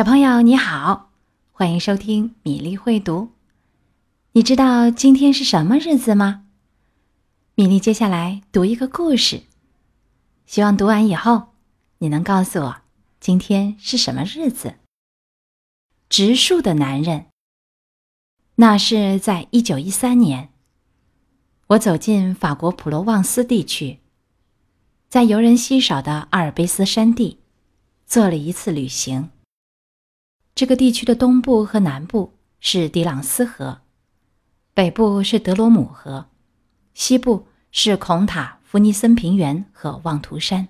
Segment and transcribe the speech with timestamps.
[0.00, 1.10] 小朋友你好，
[1.52, 3.32] 欢迎收听米粒会读。
[4.32, 6.46] 你知道今天是什么日子吗？
[7.54, 9.42] 米粒接下来读一个故事，
[10.46, 11.48] 希望读完以后
[11.98, 12.76] 你能告诉我
[13.20, 14.76] 今天是什么日子。
[16.08, 17.26] 植树的男人。
[18.54, 20.48] 那是在一九一三年，
[21.66, 23.98] 我走进法国普罗旺斯地区，
[25.10, 27.38] 在游人稀少的阿尔卑斯山地
[28.06, 29.28] 做了一次旅行。
[30.60, 33.80] 这个地区的东部和南部是迪朗斯河，
[34.74, 36.26] 北部是德罗姆河，
[36.92, 40.68] 西部是孔塔弗尼森平原和望图山。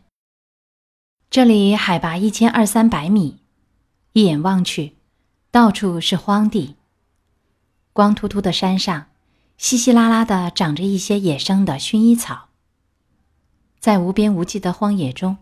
[1.28, 3.40] 这里海拔一千二三百米，
[4.12, 4.94] 一眼望去，
[5.50, 6.76] 到处是荒地。
[7.92, 9.08] 光秃秃的山上，
[9.58, 12.50] 稀稀拉拉的长着一些野生的薰衣草。
[13.80, 15.38] 在无边无际的荒野中，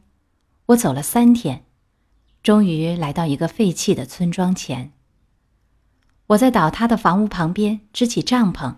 [0.69, 1.67] 我走了三天。
[2.49, 4.91] 终于来到一个废弃的村庄前。
[6.29, 8.77] 我在倒塌的房屋旁边支起帐篷。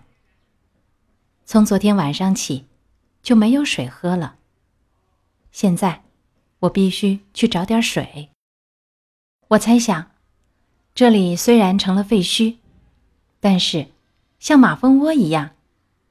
[1.45, 2.65] 从昨天晚上起，
[3.23, 4.35] 就没有水喝了。
[5.53, 6.03] 现在，
[6.59, 8.31] 我必须去找点水。
[9.47, 10.11] 我猜想，
[10.93, 12.57] 这里虽然成了废墟，
[13.39, 13.87] 但是，
[14.37, 15.51] 像马蜂窝一样，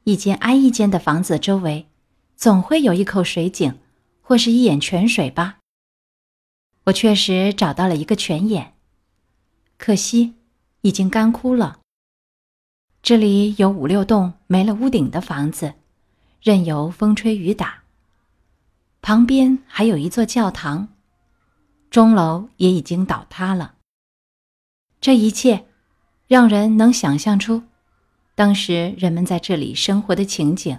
[0.04, 1.86] 一间挨一间的房子周围，
[2.34, 3.78] 总会有一口水井，
[4.22, 5.58] 或是一眼泉水吧。
[6.84, 8.74] 我确实找到了一个泉眼，
[9.76, 10.34] 可惜
[10.80, 11.80] 已经干枯了。
[13.02, 15.74] 这里有五六栋没了屋顶的房子，
[16.42, 17.82] 任由风吹雨打。
[19.02, 20.88] 旁边还有一座教堂，
[21.90, 23.76] 钟楼也已经倒塌了。
[25.00, 25.66] 这一切
[26.26, 27.62] 让人能想象出
[28.34, 30.78] 当时人们在这里生活的情景，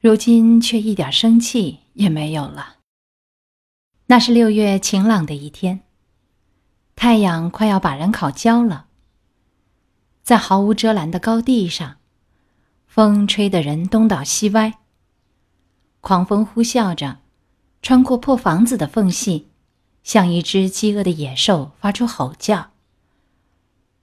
[0.00, 2.73] 如今却一点生气也没有了。
[4.06, 5.80] 那是六月晴朗的一天，
[6.94, 8.88] 太阳快要把人烤焦了。
[10.22, 11.96] 在毫无遮拦的高地上，
[12.86, 14.74] 风吹得人东倒西歪。
[16.02, 17.20] 狂风呼啸着，
[17.80, 19.48] 穿过破房子的缝隙，
[20.02, 22.72] 像一只饥饿的野兽发出吼叫。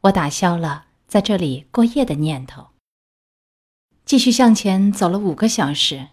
[0.01, 2.69] 我打消了在这里过夜的念头。
[4.03, 6.07] 继续向前走了五个小时，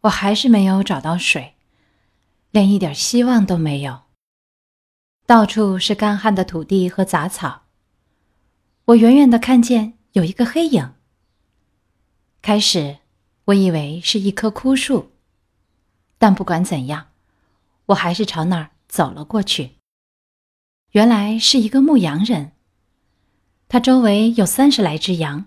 [0.00, 1.53] 我还是没有找到水。
[2.54, 4.02] 连一点希望都没有。
[5.26, 7.62] 到处是干旱的土地和杂草。
[8.84, 10.92] 我远远的看见有一个黑影。
[12.40, 12.98] 开始，
[13.46, 15.10] 我以为是一棵枯树，
[16.16, 17.08] 但不管怎样，
[17.86, 19.72] 我还是朝那儿走了过去。
[20.92, 22.52] 原来是一个牧羊人。
[23.66, 25.46] 他周围有三十来只羊，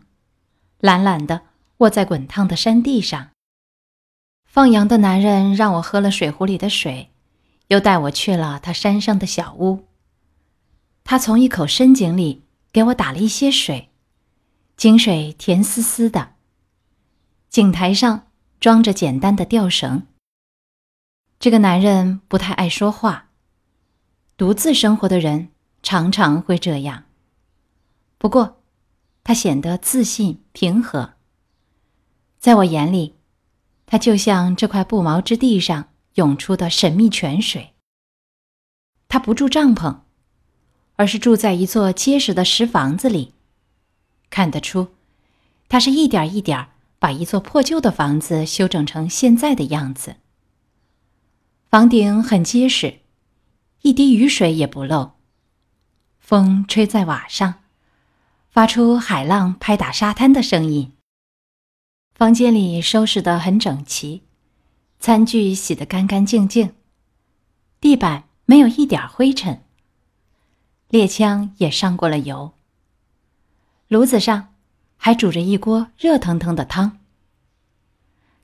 [0.81, 1.43] 懒懒的
[1.77, 3.29] 卧在滚烫的山地上。
[4.57, 7.11] 放羊的男人让我喝了水壶里的水，
[7.67, 9.85] 又带我去了他山上的小屋。
[11.03, 12.41] 他从一口深井里
[12.71, 13.91] 给我打了一些水，
[14.75, 16.29] 井水甜丝丝的。
[17.51, 18.29] 井台上
[18.59, 20.07] 装着简单的吊绳。
[21.39, 23.29] 这个男人不太爱说话，
[24.37, 25.49] 独自生活的人
[25.83, 27.03] 常常会这样。
[28.17, 28.63] 不过，
[29.23, 31.13] 他显得自信平和，
[32.39, 33.16] 在我眼里。
[33.87, 37.73] 他就像这块不毛之地上涌出的神秘泉水。
[39.07, 40.01] 他不住帐篷，
[40.97, 43.33] 而是住在一座结实的石房子里。
[44.29, 44.89] 看得出，
[45.69, 46.67] 他是一点一点
[46.99, 50.17] 把一座破旧的房子修整成现在的样子。
[51.69, 52.99] 房顶很结实，
[53.83, 55.13] 一滴雨水也不漏。
[56.19, 57.63] 风吹在瓦上，
[58.49, 60.91] 发出海浪拍打沙滩的声音。
[62.17, 64.23] 房间里收拾得很整齐，
[64.99, 66.73] 餐具洗得干干净净，
[67.79, 69.61] 地板没有一点灰尘。
[70.89, 72.53] 猎枪也上过了油。
[73.87, 74.55] 炉子上
[74.97, 76.97] 还煮着一锅热腾腾的汤。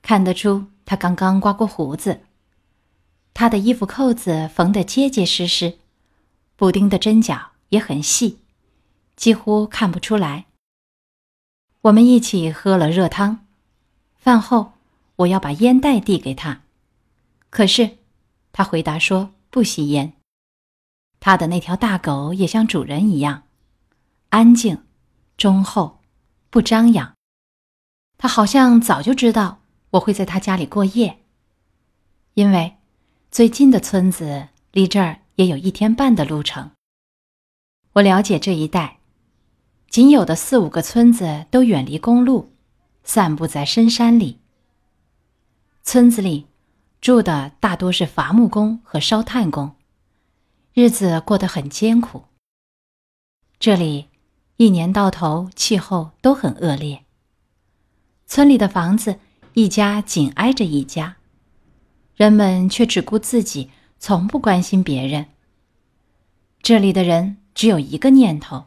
[0.02, 2.20] 看得出他刚刚刮过胡子，
[3.32, 5.78] 他的衣服扣子缝得结结实实，
[6.54, 8.38] 补丁的针脚也很细，
[9.16, 10.44] 几乎看不出来。
[11.80, 13.43] 我们一起喝了热汤。
[14.24, 14.72] 饭后，
[15.16, 16.62] 我要把烟袋递给他，
[17.50, 17.98] 可是
[18.52, 20.14] 他回答说不吸烟。
[21.20, 23.42] 他的那条大狗也像主人一样，
[24.30, 24.82] 安静、
[25.36, 25.98] 忠厚、
[26.48, 27.14] 不张扬。
[28.16, 29.60] 他好像早就知道
[29.90, 31.18] 我会在他家里过夜，
[32.32, 32.78] 因为
[33.30, 36.70] 最近的村子离这儿也有一天半的路程。
[37.92, 39.00] 我了解这一带，
[39.90, 42.53] 仅有的四五个村子都远离公路。
[43.04, 44.40] 散布在深山里。
[45.82, 46.46] 村子里
[47.00, 49.76] 住的大多是伐木工和烧炭工，
[50.72, 52.24] 日子过得很艰苦。
[53.60, 54.08] 这里
[54.56, 57.04] 一年到头气候都很恶劣。
[58.26, 59.18] 村里的房子
[59.52, 61.16] 一家紧挨着一家，
[62.16, 65.26] 人们却只顾自己，从不关心别人。
[66.62, 68.64] 这里的人只有一个念头：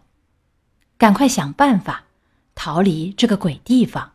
[1.00, 2.06] 赶快想办法
[2.54, 4.14] 逃离这个鬼地方。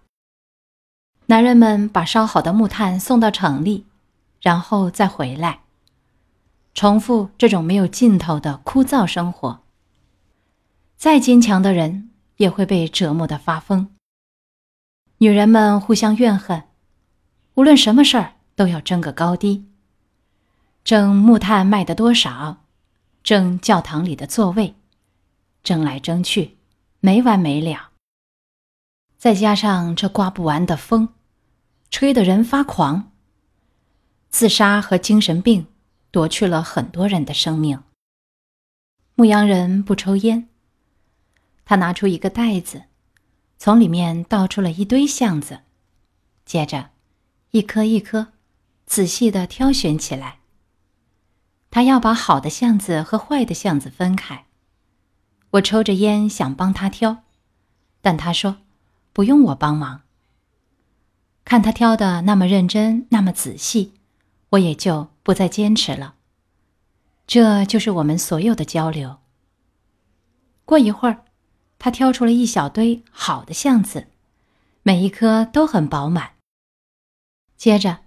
[1.33, 3.87] 男人们把烧好的木炭送到城里，
[4.43, 5.61] 然后再回来，
[6.75, 9.63] 重复这种没有尽头的枯燥生活。
[10.99, 13.95] 再坚强的人也会被折磨的发疯。
[15.17, 16.65] 女人们互相怨恨，
[17.55, 19.65] 无论什么事儿都要争个高低，
[20.85, 22.59] 争木炭卖的多少，
[23.23, 24.75] 争教堂里的座位，
[25.65, 26.59] 争来争去，
[27.01, 27.89] 没完没了。
[29.17, 31.09] 再加上这刮不完的风，
[31.93, 33.13] 吹得人发狂。
[34.31, 35.67] 自杀和精神病
[36.11, 37.81] 夺去了很多人的生命。
[39.15, 40.49] 牧羊人不抽烟，
[41.67, 42.85] 他拿出一个袋子，
[43.59, 45.61] 从里面倒出了一堆橡子，
[46.47, 46.91] 接着
[47.51, 48.29] 一颗一颗
[48.87, 50.39] 仔细的挑选起来。
[51.71, 54.47] 他要把好的橡子和坏的橡子分开。
[55.51, 57.25] 我抽着烟想帮他挑，
[58.01, 58.57] 但他说。
[59.15, 60.02] 不用我帮忙。
[61.53, 63.93] 看他挑的那么认真，那么仔细，
[64.49, 66.15] 我也就不再坚持了。
[67.27, 69.19] 这就是我们所有的交流。
[70.65, 71.27] 过一会儿，
[71.79, 74.07] 他挑出了一小堆好的橡子，
[74.83, 76.31] 每一颗都很饱满。
[77.59, 77.99] 接着，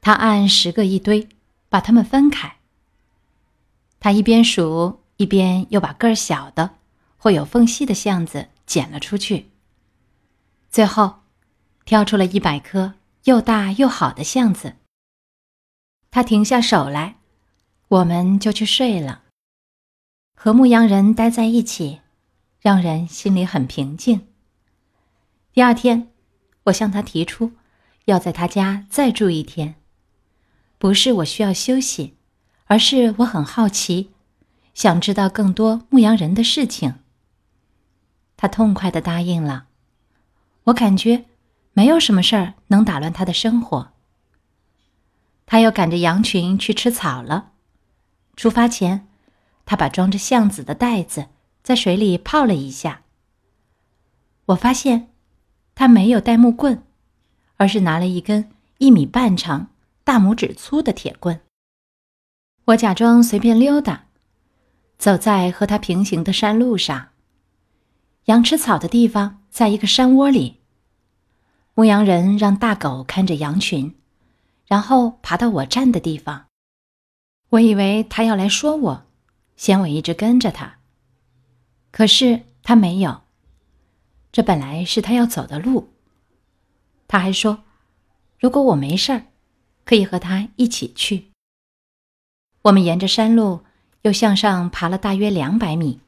[0.00, 1.28] 他按十个一堆，
[1.68, 2.56] 把它们分开。
[4.00, 6.70] 他一边数，一边又把个儿小的
[7.16, 9.48] 或有缝隙的橡子捡了出去。
[10.72, 11.19] 最后，
[11.90, 12.94] 挑出了一百颗
[13.24, 14.76] 又大又好的橡子。
[16.12, 17.16] 他停下手来，
[17.88, 19.24] 我们就去睡了。
[20.36, 21.98] 和牧羊人待在一起，
[22.60, 24.28] 让人心里很平静。
[25.52, 26.12] 第二天，
[26.62, 27.54] 我向他提出
[28.04, 29.74] 要在他家再住一天，
[30.78, 32.14] 不是我需要休息，
[32.66, 34.12] 而是我很好奇，
[34.74, 37.00] 想知道更多牧羊人的事情。
[38.36, 39.66] 他痛快的答应了。
[40.64, 41.24] 我感觉
[41.72, 43.92] 没有什么事儿能打乱他的生活。
[45.46, 47.52] 他又赶着羊群去吃草了。
[48.36, 49.08] 出发前，
[49.64, 51.26] 他把装着橡子的袋子
[51.62, 53.02] 在水里泡了一下。
[54.46, 55.10] 我发现
[55.74, 56.82] 他没有带木棍，
[57.56, 59.70] 而是拿了一根一米半长、
[60.04, 61.40] 大拇指粗的铁棍。
[62.66, 64.06] 我假装随便溜达，
[64.98, 67.08] 走在和他平行的山路上。
[68.26, 69.38] 羊吃草的地方。
[69.50, 70.59] 在一个山窝里，
[71.74, 73.94] 牧羊人让大狗看着羊群，
[74.66, 76.46] 然后爬到我站的地方。
[77.50, 79.06] 我以为他要来说我，
[79.56, 80.78] 嫌我一直跟着他。
[81.90, 83.22] 可是他没有，
[84.30, 85.92] 这本来是他要走的路。
[87.08, 87.64] 他还说，
[88.38, 89.24] 如果我没事儿，
[89.84, 91.30] 可以和他一起去。
[92.62, 93.64] 我们沿着山路
[94.02, 96.00] 又向上爬了大约两百米，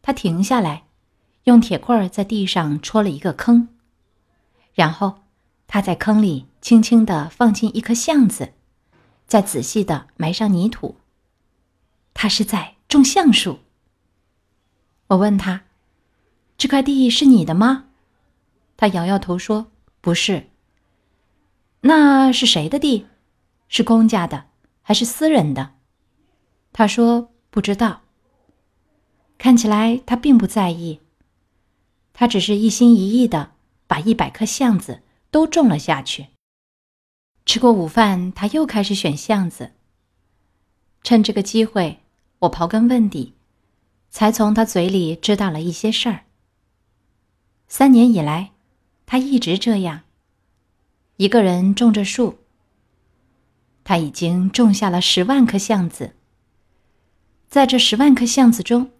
[0.00, 0.84] 他停下来。
[1.44, 3.68] 用铁棍在地上戳了一个坑，
[4.74, 5.22] 然后
[5.66, 8.52] 他在坑里轻轻地放进一颗橡子，
[9.26, 10.96] 再仔细地埋上泥土。
[12.12, 13.60] 他是在种橡树。
[15.08, 15.62] 我问他
[16.58, 17.86] ：“这块地是你的吗？”
[18.76, 20.50] 他摇摇头说：“不是。”
[21.82, 23.06] 那是谁的地？
[23.68, 24.46] 是公家的
[24.82, 25.74] 还是私人的？
[26.72, 28.02] 他说：“不知道。”
[29.36, 31.00] 看起来他并不在意。
[32.12, 33.52] 他只是一心一意的
[33.86, 36.28] 把一百颗橡子都种了下去。
[37.46, 39.72] 吃过午饭，他又开始选橡子。
[41.02, 42.00] 趁这个机会，
[42.38, 43.34] 我刨根问底，
[44.10, 46.24] 才从他嘴里知道了一些事儿。
[47.68, 48.52] 三年以来，
[49.04, 50.02] 他一直这样，
[51.16, 52.38] 一个人种着树。
[53.84, 56.14] 他已经种下了十万颗橡子，
[57.48, 58.90] 在这十万颗橡子中，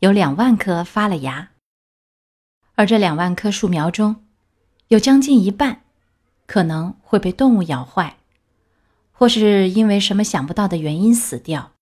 [0.00, 1.52] 有两万颗发了芽。
[2.74, 4.25] 而这两万棵树苗中，
[4.88, 5.82] 有将近一半
[6.46, 8.18] 可能会被动物咬坏，
[9.10, 11.72] 或是因为什么想不到的原因死掉。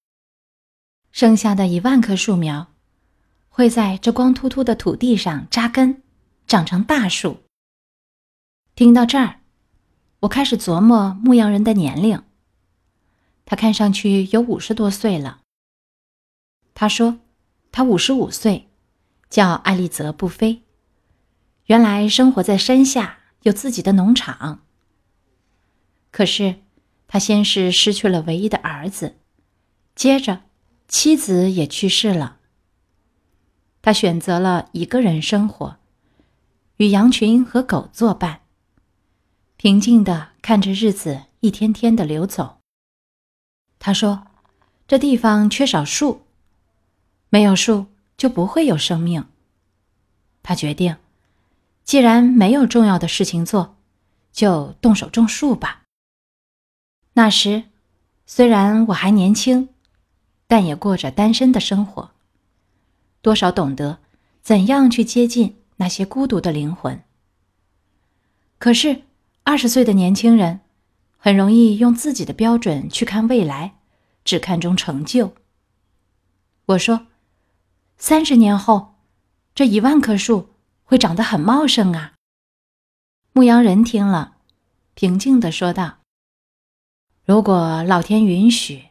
[1.13, 2.73] 剩下的一万棵树苗，
[3.49, 6.03] 会在这光秃秃的土地上扎根，
[6.47, 7.43] 长成大树。
[8.75, 9.41] 听到这儿，
[10.21, 12.23] 我开始琢磨牧羊人的年龄。
[13.45, 15.43] 他看上去有五十多岁了。
[16.73, 17.19] 他说，
[17.71, 18.69] 他五十五岁，
[19.29, 20.63] 叫艾丽泽·布菲。
[21.67, 24.63] 原来生活在山下，有自己的农场。
[26.11, 26.57] 可是，
[27.09, 29.17] 他先是失去了唯一的儿子，
[29.95, 30.43] 接着
[30.89, 32.39] 妻子也去世了。
[33.81, 35.79] 他选择了一个人生活，
[36.77, 38.41] 与羊群和狗作伴，
[39.57, 42.59] 平静的看着日子一天天的流走。
[43.79, 44.27] 他说
[44.87, 46.23] ：“这地方缺少树，
[47.29, 49.27] 没有树就不会有生命。”
[50.43, 50.97] 他决定，
[51.85, 53.77] 既然没有重要的事情做，
[54.33, 55.83] 就动手种树吧。
[57.13, 57.65] 那时，
[58.27, 59.69] 虽然我还年轻，
[60.47, 62.11] 但也过着单身的生活。
[63.21, 63.99] 多少懂得
[64.43, 67.03] 怎样去接近那些孤独的灵魂。
[68.59, 69.03] 可是
[69.43, 70.61] 二十岁的年轻人
[71.19, 73.77] 很容易用自己的标准去看未来，
[74.25, 75.35] 只看重成就。
[76.67, 77.07] 我说，
[77.99, 78.95] 三十年后，
[79.55, 80.54] 这一万棵树
[80.85, 82.15] 会长得很茂盛啊。
[83.33, 84.37] 牧羊人听了，
[84.95, 85.99] 平静的说道
[87.27, 88.85] ：“如果老天允许，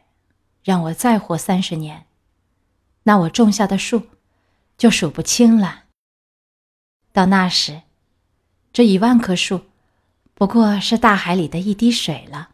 [0.62, 2.06] 让我再活三十年，
[3.04, 4.08] 那我种下的树。”
[4.76, 5.84] 就数不清了。
[7.12, 7.82] 到那时，
[8.72, 9.66] 这一万棵树
[10.34, 12.50] 不过是大海里的一滴水了。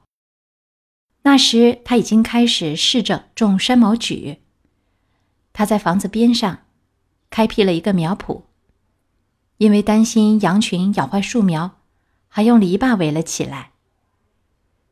[1.23, 4.41] 那时他已经开始试着种山毛榉。
[5.55, 6.67] 他在房子边上
[7.31, 8.43] 开辟了一个苗圃，
[9.61, 11.77] 因为担心羊群咬坏树苗，
[12.29, 13.73] 还用篱笆围了起来。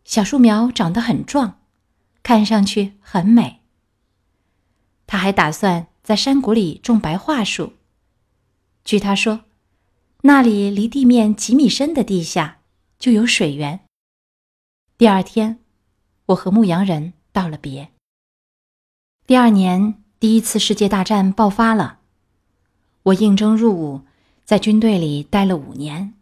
[0.05, 1.59] 小树苗长得很壮，
[2.23, 3.63] 看上去很美。
[5.07, 5.89] 他还打算。
[6.09, 7.75] 在山谷里种白桦树。
[8.83, 9.41] 据他说，
[10.23, 12.61] 那里离地面几米深的地下
[12.99, 13.81] 就有水源。
[14.97, 15.59] 第二天，
[16.25, 17.93] 我和牧羊人道了别。
[19.27, 21.99] 第二年，第一次世界大战爆发了，
[23.03, 24.01] 我应征入伍，
[24.49, 26.14] 在军队里待了五年。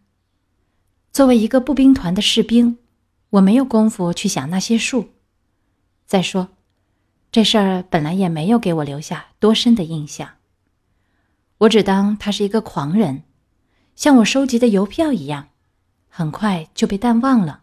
[1.12, 2.76] 作为一个步兵团的士兵，
[3.30, 5.10] 我没有功夫去想那些树。
[6.06, 6.48] 再说。
[7.30, 10.28] 这事儿本来也没有给我留下多深的印象，
[11.58, 13.22] 我只当他是一个狂人，
[13.94, 15.50] 像我收集的邮票一样，
[16.08, 17.62] 很快就被淡忘了。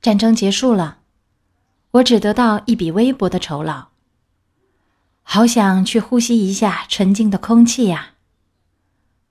[0.00, 1.00] 战争结束了，
[1.90, 3.88] 我只得到一笔微薄的酬劳。
[5.22, 8.13] 好想去呼吸一下纯净的空气呀！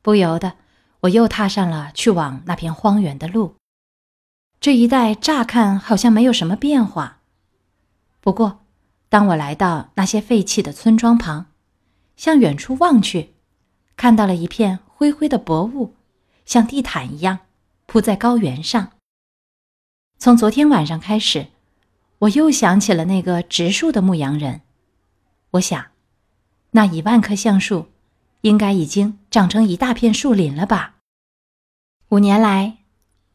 [0.03, 0.53] 不由得，
[0.99, 3.55] 我又踏上了去往那片荒原的路。
[4.59, 7.21] 这一带乍看好像没有什么变化，
[8.21, 8.59] 不过。
[9.09, 11.45] 当我来到那些废弃的村庄旁，
[12.17, 13.35] 向远处望去，
[13.95, 15.93] 看到了一片灰灰的薄雾，
[16.45, 17.41] 像地毯一样
[17.85, 18.93] 铺在高原上。
[20.17, 21.49] 从昨天晚上开始，
[22.17, 24.61] 我又想起了那个植树的牧羊人。
[25.51, 25.91] 我想，
[26.71, 27.89] 那一万棵橡树，
[28.43, 30.95] 应该已经长成一大片树林了吧？
[32.09, 32.79] 五年来，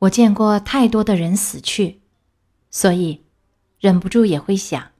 [0.00, 2.02] 我见过太多的人死去，
[2.70, 3.24] 所以，
[3.80, 4.90] 忍不住也会想。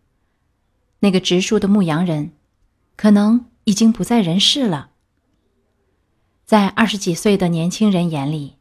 [1.01, 2.33] 那个植树的牧羊人，
[2.97, 4.93] 可能已经不在人世了。
[6.47, 8.57] 在二十几岁的年轻人眼里，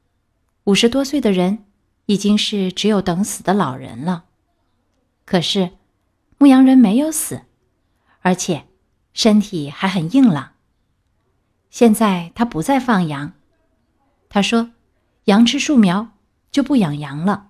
[0.65, 1.63] 五十多岁的人
[2.07, 4.25] 已经是只有等死的老人了。
[5.23, 5.71] 可是，
[6.37, 7.43] 牧羊人没有死，
[8.19, 8.67] 而且
[9.13, 10.55] 身体还很硬朗。
[11.77, 13.33] 现在他不再放羊，
[14.29, 14.71] 他说
[15.25, 16.07] ：“羊吃树苗，
[16.49, 17.49] 就不养羊了，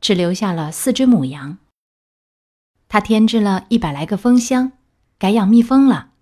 [0.00, 1.58] 只留下了四只母羊。”
[2.88, 4.72] 他添置了一百来个蜂箱，
[5.18, 6.12] 改养蜜蜂了。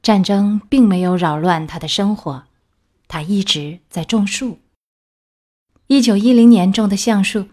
[0.00, 2.44] 战争并没有扰乱他的生活，
[3.08, 4.60] 他一直在种树。
[5.88, 7.48] 一九一零年种的橡树，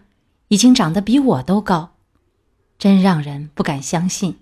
[0.46, 1.96] 已经长得比我都高，
[2.78, 4.38] 真让人不敢相信。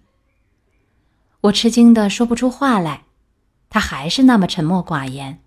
[1.41, 3.05] 我吃惊的说不出话来，
[3.73, 5.41] 他还是那么沉默寡言。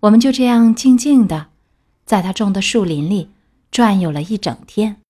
[0.00, 1.48] 我们就这样静静的，
[2.04, 3.30] 在他种的树林里
[3.70, 5.00] 转悠了一整天。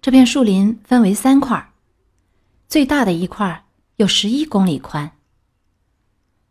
[0.00, 1.72] 这片树林分为三块，
[2.68, 3.64] 最大的一块
[3.96, 5.10] 有十一公里宽。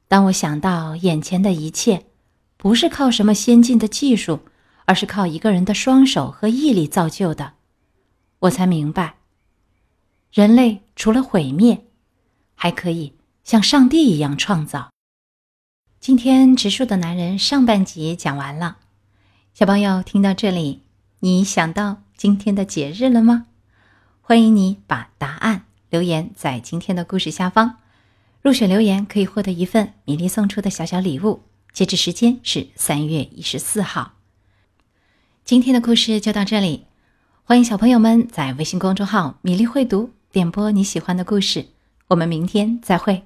[0.10, 2.05] 当我想到眼前的一切
[2.57, 4.41] 不是靠什么先进的技术，
[4.84, 7.53] 而是靠一个人的双手和毅力造就的，
[8.39, 9.15] 我才明白，
[10.34, 11.86] 人类除了毁灭，
[12.55, 13.13] 还可以
[13.48, 14.89] 像上帝一样创造。
[16.01, 18.75] 今天植树的男人上半集讲完了，
[19.54, 20.82] 小朋友听到这里，
[21.22, 22.01] 你想到？
[22.18, 23.46] 今天的节日了吗？
[24.20, 27.77] 欢迎你把答案留言在今天的故事下方，
[28.42, 31.44] 入选留言可以获得一份米粒送出的小小礼物。
[31.72, 34.16] 截止时间是三月一十四号。
[35.46, 36.84] 今天的故事就到这里，
[37.46, 41.68] 欢迎小朋友们在微信公众号“米粒会读”点播你喜欢的故事。
[42.10, 43.24] 我们明天再会。